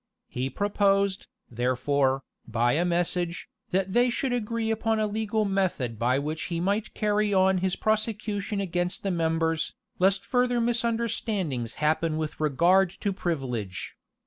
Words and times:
He 0.29 0.49
proposed, 0.49 1.27
therefore, 1.47 2.23
by 2.47 2.71
a 2.71 2.83
message, 2.83 3.47
that 3.69 3.93
they 3.93 4.11
would 4.23 4.33
agree 4.33 4.71
upon 4.71 4.97
a 4.97 5.05
legal 5.05 5.45
method 5.45 5.99
by 5.99 6.17
which 6.17 6.45
he 6.45 6.59
might 6.59 6.95
carry 6.95 7.31
on 7.35 7.59
his 7.59 7.75
prosecution 7.75 8.59
against 8.59 9.03
the 9.03 9.11
members, 9.11 9.75
lest 9.99 10.25
further 10.25 10.59
misunderstandings 10.59 11.75
happen 11.75 12.17
with 12.17 12.39
regard 12.39 12.89
to 13.01 13.13
privilege. 13.13 13.93